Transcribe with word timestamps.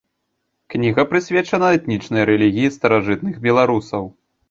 Кніга 0.73 1.05
прысвечана 1.11 1.71
этнічнай 1.77 2.27
рэлігіі 2.33 2.75
старажытных 2.79 3.35
беларусаў. 3.49 4.15